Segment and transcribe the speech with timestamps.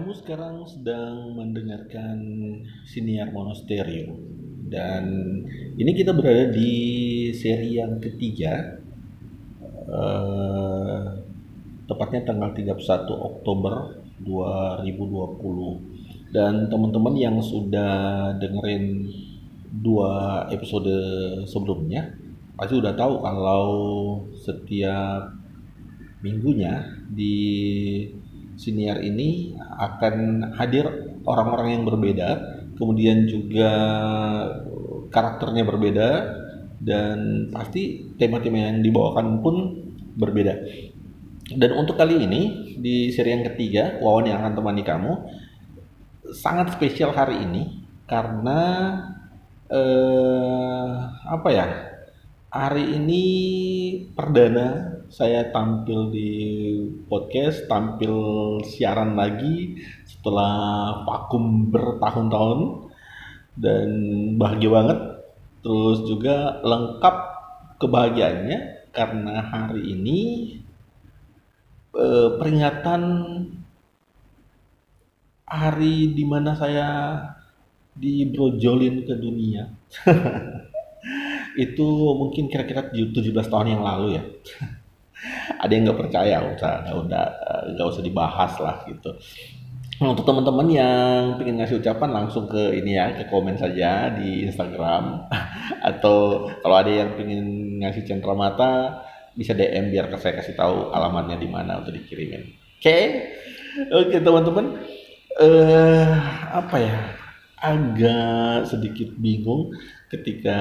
[0.00, 2.16] Kamu sekarang sedang mendengarkan
[2.88, 4.16] Siniar Monasterio.
[4.64, 5.04] Dan
[5.76, 6.72] ini kita berada di
[7.36, 8.80] seri yang ketiga
[9.92, 11.04] eh,
[11.84, 12.80] tepatnya tanggal 31
[13.12, 19.04] Oktober 2020 dan teman-teman yang sudah dengerin
[19.84, 20.96] dua episode
[21.44, 22.16] sebelumnya
[22.56, 23.68] pasti udah tahu kalau
[24.32, 25.28] setiap
[26.24, 27.36] minggunya di
[28.60, 30.14] siniar ini akan
[30.58, 30.86] hadir
[31.22, 32.28] orang-orang yang berbeda,
[32.80, 33.72] kemudian juga
[35.10, 36.08] karakternya berbeda
[36.80, 39.56] dan pasti tema-tema yang dibawakan pun
[40.16, 40.54] berbeda.
[41.50, 45.12] Dan untuk kali ini di seri yang ketiga, Wawan yang akan temani kamu
[46.30, 48.60] sangat spesial hari ini karena
[49.66, 50.94] eh,
[51.26, 51.66] apa ya?
[52.50, 53.24] Hari ini
[54.10, 56.30] perdana saya tampil di
[57.10, 58.14] podcast, tampil
[58.62, 62.60] siaran lagi setelah vakum bertahun-tahun
[63.58, 63.88] dan
[64.38, 64.98] bahagia banget.
[65.66, 67.16] Terus juga lengkap
[67.82, 68.58] kebahagiaannya
[68.94, 70.20] karena hari ini
[71.98, 73.02] eh, peringatan
[75.50, 76.88] hari di mana saya
[77.98, 79.74] dibrojolin ke dunia.
[81.58, 84.24] itu mungkin kira-kira 17 tahun yang lalu ya
[85.60, 87.24] ada yang nggak percaya usah udah
[87.76, 89.12] nggak usah dibahas lah gitu
[90.00, 94.48] Nah, untuk teman-teman yang ingin ngasih ucapan langsung ke ini ya, ke komen saja di
[94.48, 95.28] Instagram
[95.92, 99.04] atau kalau ada yang ingin ngasih centra mata
[99.36, 102.48] bisa DM biar saya kasih tahu alamatnya di mana untuk dikirimin.
[102.80, 103.04] Oke, okay?
[103.92, 104.66] oke okay, teman-teman,
[105.36, 106.12] uh,
[106.48, 106.96] apa ya,
[107.60, 109.68] agak sedikit bingung
[110.08, 110.58] ketika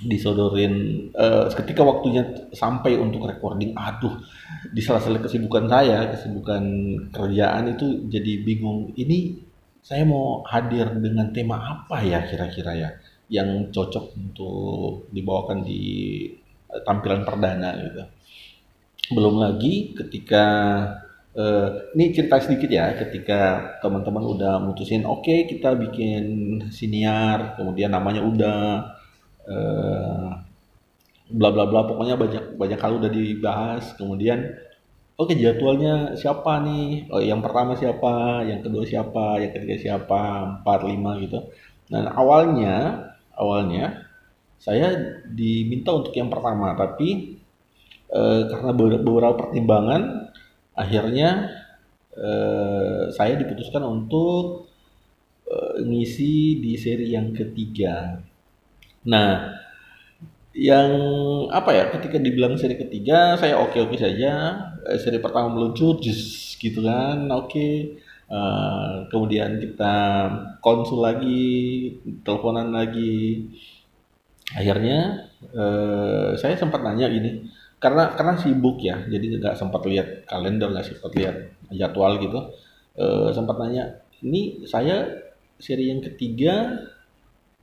[0.00, 2.24] disodorin uh, ketika waktunya
[2.56, 4.16] sampai untuk recording aduh
[4.72, 6.62] di salah-salah kesibukan saya kesibukan
[7.12, 9.36] kerjaan itu jadi bingung ini
[9.84, 12.90] saya mau hadir dengan tema apa ya kira-kira ya
[13.28, 15.80] yang cocok untuk dibawakan di
[16.72, 18.02] uh, tampilan perdana gitu.
[19.14, 20.44] Belum lagi ketika
[21.36, 26.24] uh, ini cerita sedikit ya ketika teman-teman udah mutusin oke okay, kita bikin
[26.72, 28.99] siniar kemudian namanya udah Eh,
[31.30, 33.94] bla bla bla pokoknya banyak banyak hal udah dibahas.
[33.94, 34.38] Kemudian
[35.18, 37.10] oke okay, jadwalnya siapa nih?
[37.14, 38.42] Oh yang pertama siapa?
[38.46, 39.24] Yang kedua siapa?
[39.42, 40.22] Yang ketiga siapa?
[40.60, 41.38] Empat lima gitu.
[41.90, 44.10] Dan awalnya awalnya
[44.60, 44.92] saya
[45.24, 47.40] diminta untuk yang pertama tapi
[48.12, 50.28] eh, karena beberapa pertimbangan
[50.76, 51.48] akhirnya
[52.12, 54.68] eh, saya diputuskan untuk
[55.48, 58.20] eh, ngisi di seri yang ketiga
[59.06, 59.56] Nah,
[60.50, 60.90] yang
[61.54, 64.32] apa ya ketika dibilang seri ketiga saya oke oke saja.
[64.88, 67.48] Eh, seri pertama meluncur just gitu kan oke.
[67.48, 67.74] Okay.
[68.30, 69.94] uh, eh, kemudian kita
[70.62, 71.88] konsul lagi
[72.26, 73.46] teleponan lagi.
[74.50, 77.46] Akhirnya uh, saya sempat nanya gini
[77.80, 81.36] karena karena sibuk ya jadi nggak sempat lihat kalender nggak sempat lihat
[81.72, 82.40] jadwal gitu.
[82.98, 85.08] Uh, sempat nanya ini saya
[85.56, 86.76] seri yang ketiga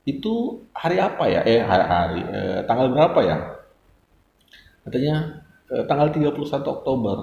[0.08, 1.40] itu hari apa ya?
[1.44, 3.36] Eh hari, hari eh, tanggal berapa ya?
[4.88, 6.32] Katanya eh, tanggal 31
[6.64, 7.16] Oktober.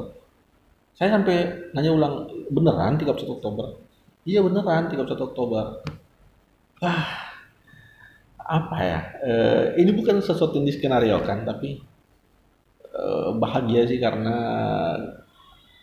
[0.95, 2.15] Saya sampai nanya ulang,
[2.53, 3.81] beneran 31 Oktober?
[4.23, 5.81] Iya beneran 31 Oktober.
[6.79, 7.05] Ah,
[8.37, 8.99] apa ya?
[9.25, 11.81] Eh, ini bukan sesuatu yang skenario kan, tapi
[12.93, 14.37] eh, bahagia sih karena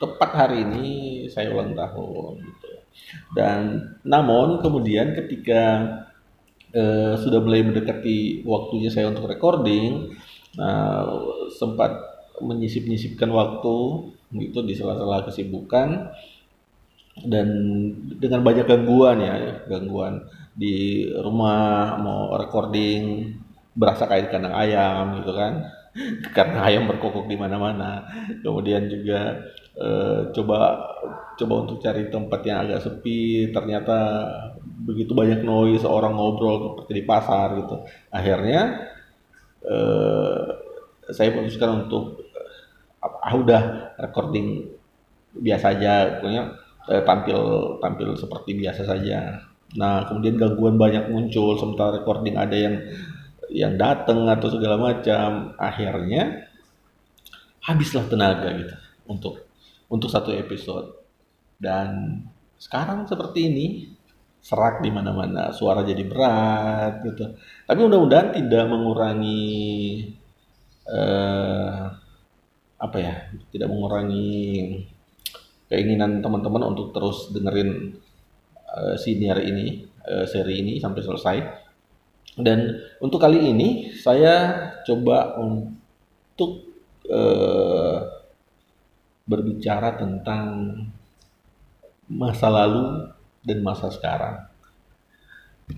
[0.02, 0.86] tepat hari ini
[1.30, 2.70] saya ulang tahun gitu.
[3.34, 3.60] Dan
[4.02, 5.86] namun kemudian ketika
[6.72, 10.12] eh, sudah mulai mendekati waktunya saya untuk recording,
[10.56, 11.04] nah,
[11.52, 11.92] sempat
[12.42, 13.76] menyisip-nyisipkan waktu
[14.32, 16.10] gitu di sela-sela kesibukan.
[17.12, 17.48] Dan
[18.16, 19.36] dengan banyak gangguan ya,
[19.68, 20.24] gangguan
[20.56, 23.36] di rumah mau recording
[23.76, 25.68] berasa kayak kandang ayam gitu kan.
[26.36, 28.08] Karena ayam berkokok di mana-mana.
[28.40, 29.44] Kemudian juga
[29.76, 30.88] eh, coba
[31.36, 33.52] coba untuk cari tempat yang agak sepi.
[33.52, 33.98] Ternyata
[34.82, 37.76] begitu banyak noise orang ngobrol seperti di pasar gitu.
[38.10, 38.90] Akhirnya
[39.62, 40.44] eh,
[41.10, 42.22] saya putuskan untuk
[43.02, 43.62] ah udah
[43.98, 44.70] recording
[45.34, 46.42] biasa aja pokoknya
[46.92, 47.38] eh, tampil
[47.78, 49.42] tampil seperti biasa saja.
[49.78, 52.76] Nah kemudian gangguan banyak muncul sementara recording ada yang
[53.52, 55.56] yang datang atau segala macam.
[55.60, 56.48] Akhirnya
[57.62, 58.76] habislah tenaga gitu
[59.06, 59.34] untuk
[59.86, 60.98] untuk satu episode.
[61.62, 62.22] Dan
[62.58, 63.66] sekarang seperti ini
[64.42, 67.38] serak di mana-mana, suara jadi berat gitu.
[67.64, 69.40] Tapi mudah-mudahan tidak mengurangi
[70.90, 71.80] eh,
[72.82, 73.14] apa ya,
[73.54, 74.42] tidak mengurangi
[75.70, 77.96] keinginan teman-teman untuk terus dengerin
[78.68, 81.36] uh, senior ini, uh, seri ini sampai selesai.
[82.36, 86.76] Dan untuk kali ini saya coba untuk
[87.08, 88.04] uh,
[89.24, 90.44] berbicara tentang
[92.12, 93.08] masa lalu
[93.42, 94.46] dan masa sekarang.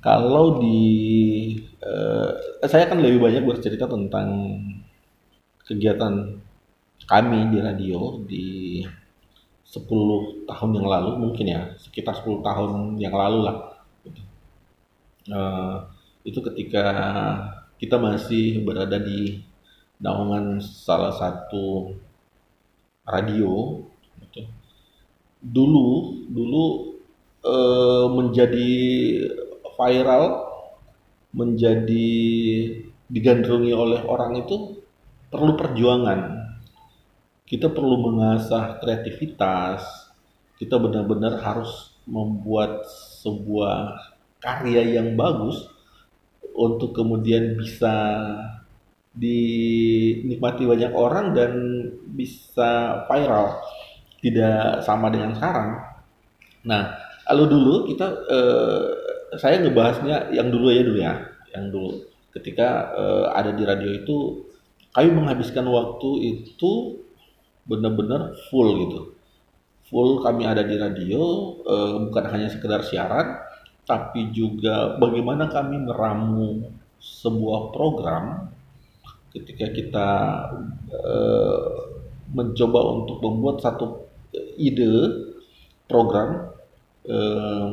[0.00, 0.80] Kalau di
[1.84, 2.32] uh,
[2.64, 4.58] saya akan lebih banyak bercerita tentang
[5.64, 6.40] kegiatan
[7.04, 8.48] kami di radio di
[9.64, 13.56] 10 tahun yang lalu mungkin ya sekitar 10 tahun yang lalu lah
[15.34, 15.76] uh,
[16.24, 16.84] itu ketika
[17.76, 19.42] kita masih berada di
[20.00, 21.92] naungan salah satu
[23.04, 23.82] radio
[24.24, 24.48] gitu.
[25.44, 26.93] dulu dulu
[27.44, 28.72] uh, menjadi
[29.76, 30.54] viral
[31.34, 32.14] menjadi
[33.10, 34.78] digandrungi oleh orang itu
[35.28, 36.46] perlu perjuangan.
[37.44, 39.82] Kita perlu mengasah kreativitas.
[40.54, 42.86] Kita benar-benar harus membuat
[43.20, 43.98] sebuah
[44.38, 45.66] karya yang bagus
[46.54, 48.22] untuk kemudian bisa
[49.10, 51.52] dinikmati banyak orang dan
[52.14, 53.58] bisa viral.
[54.22, 55.82] Tidak sama dengan sekarang.
[56.64, 56.96] Nah,
[57.30, 58.84] lalu dulu kita eh,
[59.38, 61.14] saya ngebahasnya yang dulu ya dulu ya,
[61.54, 61.90] yang dulu
[62.34, 64.16] ketika eh, ada di radio itu
[64.94, 67.02] kami menghabiskan waktu itu
[67.66, 69.00] benar-benar full gitu.
[69.90, 71.22] Full kami ada di radio
[71.64, 73.40] eh, bukan hanya sekedar siaran
[73.84, 76.72] tapi juga bagaimana kami meramu
[77.04, 78.48] sebuah program
[79.34, 80.08] ketika kita
[80.88, 81.68] eh,
[82.34, 84.08] mencoba untuk membuat satu
[84.56, 84.90] ide
[85.86, 86.54] program
[87.04, 87.68] eh,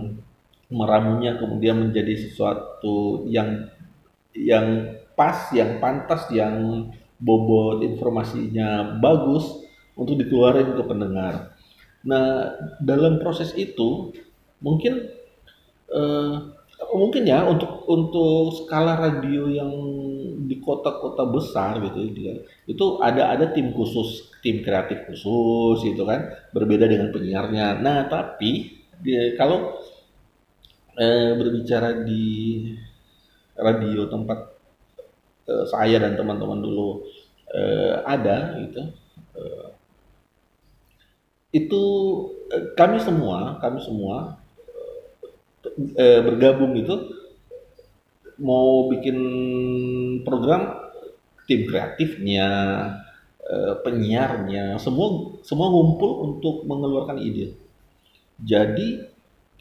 [0.71, 3.67] meramunya kemudian menjadi sesuatu yang
[4.31, 6.87] yang pas, yang pantas, yang
[7.19, 9.45] bobot informasinya bagus
[9.93, 11.53] untuk dikeluarin ke pendengar.
[12.07, 14.15] Nah, dalam proses itu
[14.63, 15.05] mungkin
[15.93, 16.35] uh,
[16.97, 19.69] mungkin ya untuk untuk skala radio yang
[20.49, 22.01] di kota-kota besar gitu
[22.65, 27.77] itu ada ada tim khusus, tim kreatif khusus gitu kan, berbeda dengan penyiarnya.
[27.77, 29.81] Nah, tapi di, kalau
[30.95, 32.23] uh, berbicara di
[33.57, 34.39] radio tempat
[35.49, 37.05] uh, saya dan teman-teman dulu
[37.51, 38.81] uh, ada gitu
[39.37, 39.67] uh,
[41.51, 41.83] itu
[42.53, 44.39] uh, kami semua kami semua
[45.67, 46.95] uh, bergabung itu
[48.41, 49.17] mau bikin
[50.25, 50.79] program
[51.45, 52.47] tim kreatifnya
[53.43, 57.53] uh, penyiarnya semua semua ngumpul untuk mengeluarkan ide
[58.41, 59.05] jadi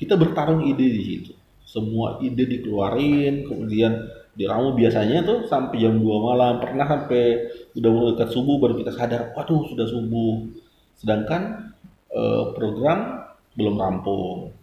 [0.00, 1.32] kita bertarung ide di situ.
[1.68, 6.58] Semua ide dikeluarin kemudian diramu biasanya tuh sampai jam 2 malam.
[6.58, 7.22] Pernah sampai
[7.76, 10.48] udah mulai dekat subuh baru kita sadar waduh sudah subuh.
[10.96, 11.72] Sedangkan
[12.08, 14.56] eh, program belum rampung.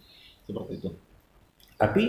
[0.44, 0.90] Seperti itu.
[1.78, 2.02] Tapi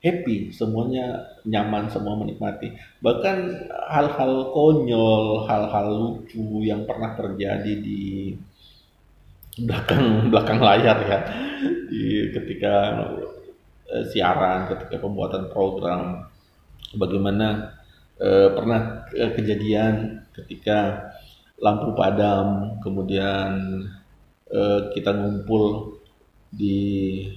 [0.00, 2.72] happy semuanya nyaman semua menikmati.
[3.02, 3.38] Bahkan
[3.90, 8.32] hal-hal konyol hal-hal lucu yang pernah terjadi di
[9.66, 11.18] belakang belakang layar ya
[11.90, 12.74] di ketika
[13.90, 16.30] eh, siaran ketika pembuatan program
[16.96, 17.76] bagaimana
[18.20, 21.10] eh, pernah eh, kejadian ketika
[21.60, 23.84] lampu padam, kemudian
[24.48, 25.96] eh, kita ngumpul
[26.50, 27.28] di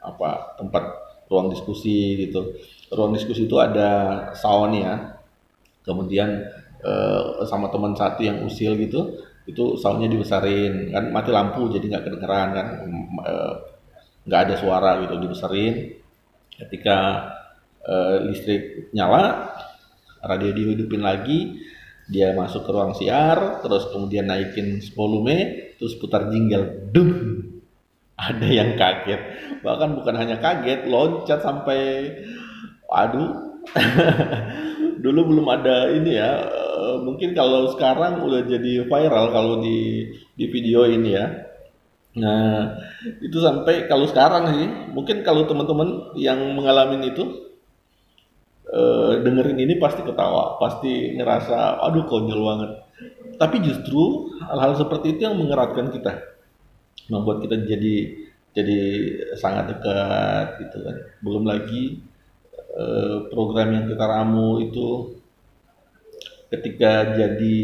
[0.00, 0.84] apa tempat
[1.26, 2.54] ruang diskusi gitu.
[2.92, 5.18] Ruang diskusi itu ada sound ya.
[5.82, 6.44] Kemudian
[6.84, 10.94] eh, sama teman satu yang usil gitu, itu soundnya dibesarin.
[10.94, 12.66] Kan mati lampu jadi nggak kedengeran kan.
[13.26, 13.54] Eh,
[14.26, 15.74] nggak ada suara gitu dibesarin.
[16.60, 16.98] Ketika
[17.88, 19.48] uh, listrik nyala,
[20.20, 21.56] radio dihidupin lagi,
[22.10, 27.10] dia masuk ke ruang siar, terus kemudian naikin volume, terus putar jingle, dum,
[28.18, 29.22] ada yang kaget,
[29.64, 32.12] bahkan bukan hanya kaget, loncat sampai,
[32.92, 33.62] aduh,
[35.04, 36.44] dulu belum ada ini ya,
[36.90, 41.26] uh, mungkin kalau sekarang udah jadi viral kalau di di video ini ya.
[42.10, 42.74] Nah,
[43.22, 47.22] itu sampai kalau sekarang sih, mungkin kalau teman-teman yang mengalami itu
[48.66, 52.70] uh, dengerin ini pasti ketawa, pasti ngerasa aduh konyol banget.
[53.38, 56.18] Tapi justru hal-hal seperti itu yang mengeratkan kita,
[57.14, 57.94] membuat kita jadi
[58.50, 58.78] jadi
[59.38, 60.96] sangat dekat gitu kan.
[61.22, 62.02] Belum lagi
[62.74, 65.19] uh, program yang kita ramu itu
[66.50, 67.58] ketika jadi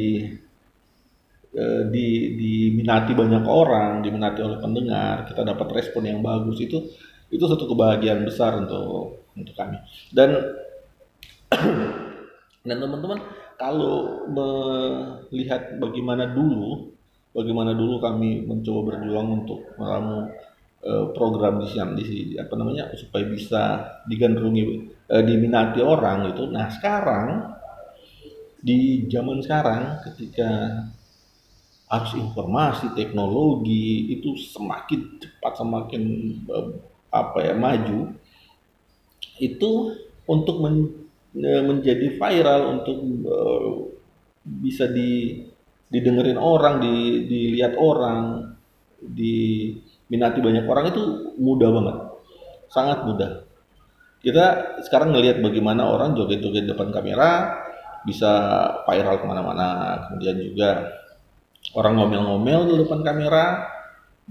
[1.59, 6.79] uh, di diminati banyak orang, diminati oleh pendengar, kita dapat respon yang bagus itu
[7.27, 9.83] itu satu kebahagiaan besar untuk untuk kami.
[10.15, 10.31] Dan
[12.67, 13.19] dan teman-teman
[13.59, 16.93] kalau melihat bagaimana dulu
[17.33, 20.31] bagaimana dulu kami mencoba berjuang untuk meramu
[20.87, 23.63] uh, program di di apa namanya supaya bisa
[24.07, 24.63] digandrungi
[25.11, 26.49] uh, diminati orang gitu.
[26.49, 27.56] Nah sekarang
[28.67, 30.51] di zaman sekarang ketika
[31.87, 36.03] arus informasi teknologi itu semakin cepat semakin
[36.51, 36.75] uh,
[37.15, 38.11] apa ya maju
[39.39, 39.71] itu
[40.27, 41.07] untuk men,
[41.39, 42.99] menjadi viral untuk
[43.31, 43.87] uh,
[44.43, 45.43] bisa di
[45.87, 48.43] didengerin orang, di, dilihat orang,
[48.99, 51.03] diminati banyak orang itu
[51.39, 51.97] mudah banget,
[52.75, 53.31] sangat mudah.
[54.19, 54.47] Kita
[54.83, 57.63] sekarang ngelihat bagaimana orang joget-joget depan kamera
[58.07, 58.33] bisa
[58.87, 59.69] viral ke mana-mana,
[60.07, 60.71] kemudian juga
[61.75, 63.67] orang ngomel-ngomel di depan kamera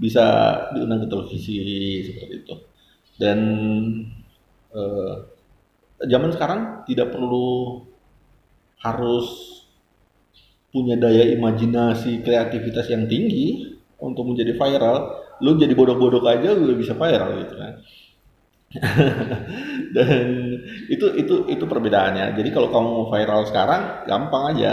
[0.00, 0.24] bisa
[0.72, 1.54] diundang ke televisi
[2.08, 2.54] seperti itu.
[3.20, 3.38] Dan
[4.72, 5.14] eh,
[6.08, 7.84] zaman sekarang tidak perlu
[8.80, 9.26] harus
[10.72, 14.96] punya daya imajinasi kreativitas yang tinggi untuk menjadi viral.
[15.44, 17.76] Lu jadi bodoh-bodoh aja lu bisa viral gitu kan
[19.96, 20.26] dan
[20.90, 22.34] itu itu itu perbedaannya.
[22.34, 24.72] Jadi kalau kamu viral sekarang gampang aja.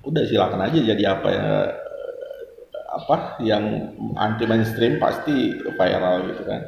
[0.00, 1.48] Udah silakan aja jadi apa ya
[2.90, 6.62] apa yang anti mainstream pasti viral gitu kan.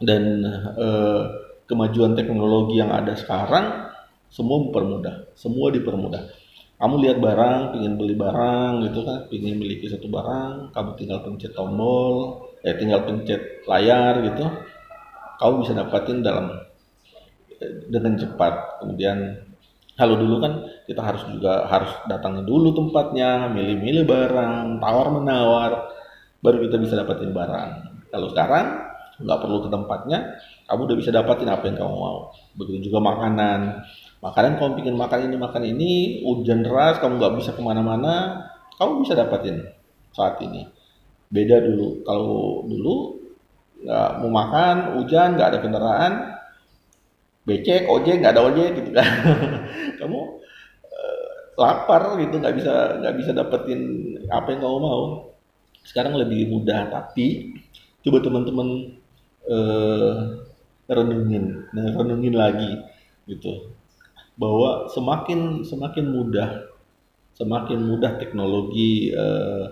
[0.00, 0.44] Dan
[0.76, 1.22] eh,
[1.64, 3.90] kemajuan teknologi yang ada sekarang
[4.30, 5.34] semua mempermudah.
[5.34, 6.28] Semua dipermudah.
[6.80, 11.52] Kamu lihat barang, ingin beli barang gitu kan, ingin memiliki satu barang, kamu tinggal pencet
[11.52, 14.48] tombol, eh tinggal pencet layar gitu,
[15.40, 16.52] kamu bisa dapatin dalam
[17.88, 18.84] dengan cepat.
[18.84, 19.40] Kemudian
[19.96, 20.52] kalau dulu kan
[20.84, 25.72] kita harus juga harus datang dulu tempatnya, milih-milih barang, tawar menawar,
[26.44, 27.70] baru kita bisa dapatin barang.
[28.12, 28.66] Kalau sekarang
[29.20, 30.18] nggak perlu ke tempatnya,
[30.68, 32.32] kamu udah bisa dapatin apa yang kamu mau.
[32.56, 33.80] Begitu juga makanan
[34.20, 35.90] makanan kamu bikin makan ini makan ini
[36.28, 38.44] hujan deras kamu nggak bisa ke mana-mana
[38.76, 39.64] kamu bisa dapatin
[40.12, 40.68] saat ini
[41.32, 43.19] beda dulu kalau dulu
[43.80, 46.12] nggak mau makan hujan nggak ada kendaraan.
[47.48, 49.08] Becek ojek nggak ada ojek gitu kan.
[50.00, 50.20] Kamu
[50.84, 53.80] uh, lapar gitu nggak bisa nggak bisa dapetin
[54.28, 55.04] apa yang kamu mau.
[55.84, 57.56] Sekarang lebih mudah tapi
[58.04, 58.96] coba teman-teman
[59.48, 60.44] uh,
[60.86, 62.76] renungin renungin lagi
[63.24, 63.72] gitu.
[64.36, 66.70] Bahwa semakin semakin mudah
[67.40, 69.64] semakin mudah teknologi eh,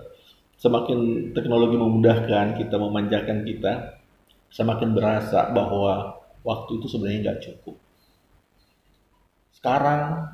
[0.57, 3.98] semakin teknologi memudahkan kita memanjakan kita
[4.49, 7.75] semakin berasa bahwa waktu itu sebenarnya nggak cukup.
[9.53, 10.33] Sekarang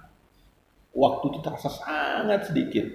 [0.96, 2.86] waktu itu terasa sangat sedikit.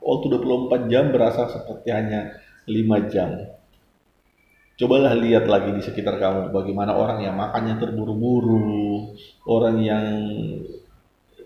[0.00, 3.30] Waktu 24 jam berasa seperti hanya 5 jam.
[4.80, 9.12] Cobalah lihat lagi di sekitar kamu bagaimana orang yang makannya terburu-buru
[9.44, 10.06] orang yang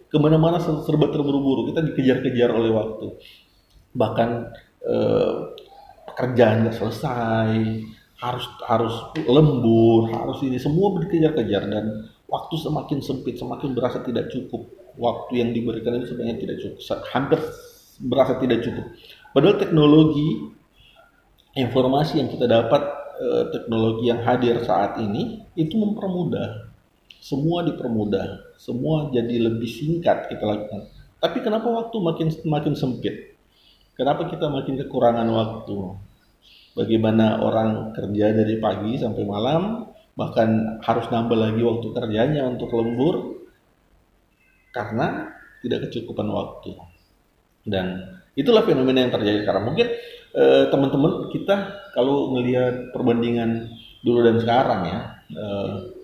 [0.06, 1.66] ke mana-mana serba terburu-buru.
[1.74, 3.18] Kita dikejar-kejar oleh waktu.
[3.90, 4.30] Bahkan
[4.86, 5.34] eh,
[6.14, 7.50] pekerjaan nggak selesai
[8.24, 8.94] harus harus
[9.28, 14.64] lembur harus ini semua dikejar-kejar dan waktu semakin sempit semakin berasa tidak cukup
[14.96, 16.80] waktu yang diberikan itu sebenarnya tidak cukup
[17.12, 17.38] hampir
[18.00, 18.86] berasa tidak cukup
[19.36, 20.48] padahal teknologi
[21.52, 22.82] informasi yang kita dapat
[23.20, 26.74] eh, teknologi yang hadir saat ini itu mempermudah
[27.24, 30.92] semua dipermudah, semua jadi lebih singkat kita lakukan.
[31.24, 33.40] Tapi kenapa waktu makin makin sempit?
[33.96, 35.96] Kenapa kita makin kekurangan waktu?
[36.74, 39.86] Bagaimana orang kerja dari pagi sampai malam,
[40.18, 43.46] bahkan harus nambah lagi waktu kerjanya untuk lembur
[44.74, 45.30] karena
[45.62, 46.74] tidak kecukupan waktu.
[47.62, 49.70] Dan itulah fenomena yang terjadi sekarang.
[49.70, 49.86] Mungkin
[50.34, 51.56] eh, teman-teman kita
[51.94, 53.70] kalau melihat perbandingan
[54.02, 55.00] dulu dan sekarang ya,
[55.30, 55.94] eh,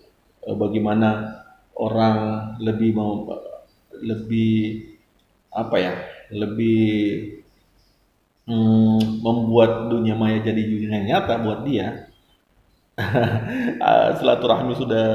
[0.40, 1.36] Eh, bagaimana
[1.76, 2.16] orang
[2.64, 3.28] lebih mau
[4.00, 4.80] lebih
[5.52, 5.92] apa ya
[6.32, 6.80] lebih
[8.50, 12.10] hmm, membuat dunia maya jadi dunia nyata buat dia.
[13.80, 15.08] Ah, silaturahmi sudah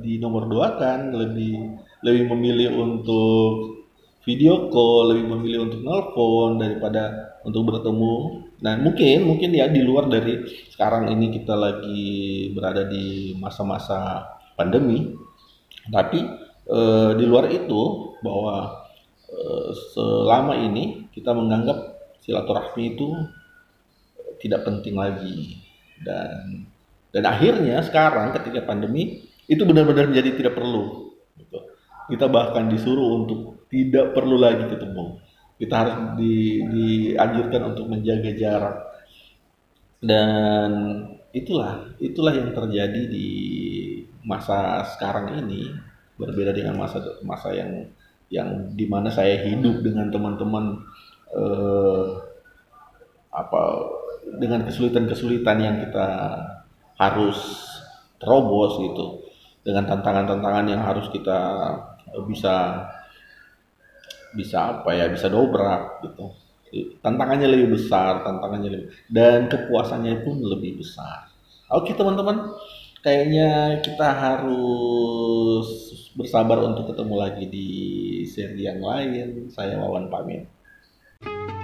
[0.00, 3.76] di nomor dua kan lebih lebih memilih untuk
[4.24, 8.14] video call lebih memilih untuk nelpon daripada untuk bertemu.
[8.64, 14.24] Nah mungkin mungkin ya di luar dari sekarang ini kita lagi berada di masa-masa
[14.58, 15.14] pandemi.
[15.86, 16.18] Tapi
[16.66, 16.80] e,
[17.14, 18.88] di luar itu bahwa
[19.30, 19.40] e,
[19.94, 21.95] selama ini kita menganggap
[22.26, 23.08] silaturahmi itu
[24.42, 25.62] tidak penting lagi.
[26.02, 26.66] Dan
[27.14, 31.58] dan akhirnya sekarang ketika pandemi itu benar-benar menjadi tidak perlu gitu.
[32.12, 35.22] kita bahkan disuruh untuk tidak perlu lagi ketemu.
[35.56, 38.76] Kita harus di, dianjurkan untuk menjaga jarak.
[39.96, 40.70] Dan
[41.32, 43.28] itulah itulah yang terjadi di
[44.20, 45.72] masa sekarang ini.
[46.16, 47.88] Berbeda dengan masa masa yang
[48.28, 50.84] yang di mana saya hidup dengan teman-teman
[51.34, 52.06] eh,
[53.36, 53.60] apa
[54.36, 56.08] dengan kesulitan-kesulitan yang kita
[56.96, 57.36] harus
[58.16, 59.20] terobos gitu
[59.60, 61.38] dengan tantangan-tantangan yang harus kita
[62.24, 62.86] bisa
[64.32, 66.32] bisa apa ya bisa dobrak gitu.
[67.00, 71.28] Tantangannya lebih besar tantangannya lebih dan kepuasannya pun lebih besar.
[71.72, 72.52] Oke teman-teman
[73.00, 75.68] kayaknya kita harus
[76.16, 77.68] bersabar untuk ketemu lagi di
[78.28, 79.48] seri yang lain.
[79.52, 80.55] Saya Wawan pamit
[81.22, 81.55] thank you